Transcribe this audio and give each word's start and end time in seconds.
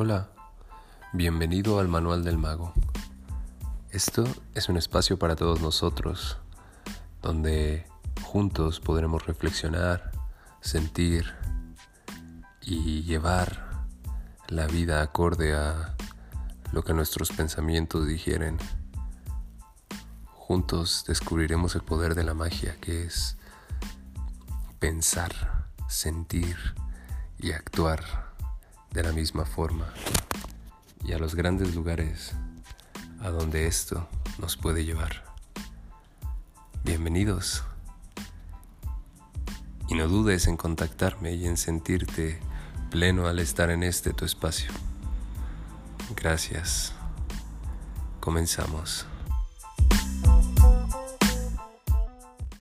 Hola, 0.00 0.28
bienvenido 1.12 1.80
al 1.80 1.88
Manual 1.88 2.22
del 2.22 2.38
Mago. 2.38 2.72
Esto 3.90 4.22
es 4.54 4.68
un 4.68 4.76
espacio 4.76 5.18
para 5.18 5.34
todos 5.34 5.60
nosotros, 5.60 6.38
donde 7.20 7.84
juntos 8.22 8.78
podremos 8.78 9.26
reflexionar, 9.26 10.12
sentir 10.60 11.34
y 12.62 13.02
llevar 13.02 13.88
la 14.46 14.68
vida 14.68 15.02
acorde 15.02 15.56
a 15.56 15.96
lo 16.70 16.84
que 16.84 16.94
nuestros 16.94 17.32
pensamientos 17.32 18.06
digieren. 18.06 18.56
Juntos 20.26 21.06
descubriremos 21.08 21.74
el 21.74 21.82
poder 21.82 22.14
de 22.14 22.22
la 22.22 22.34
magia 22.34 22.76
que 22.80 23.02
es 23.02 23.36
pensar, 24.78 25.66
sentir 25.88 26.56
y 27.40 27.50
actuar 27.50 28.27
de 28.92 29.02
la 29.02 29.12
misma 29.12 29.44
forma 29.44 29.92
y 31.04 31.12
a 31.12 31.18
los 31.18 31.34
grandes 31.34 31.74
lugares 31.74 32.34
a 33.20 33.30
donde 33.30 33.66
esto 33.66 34.08
nos 34.38 34.56
puede 34.56 34.84
llevar. 34.84 35.24
Bienvenidos. 36.84 37.64
Y 39.88 39.94
no 39.94 40.06
dudes 40.06 40.46
en 40.46 40.56
contactarme 40.56 41.34
y 41.34 41.46
en 41.46 41.56
sentirte 41.56 42.40
pleno 42.90 43.26
al 43.26 43.38
estar 43.38 43.70
en 43.70 43.82
este 43.82 44.12
tu 44.12 44.24
espacio. 44.24 44.70
Gracias. 46.14 46.92
Comenzamos. 48.20 49.06